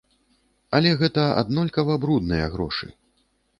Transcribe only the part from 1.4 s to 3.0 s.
аднолькава брудныя грошы.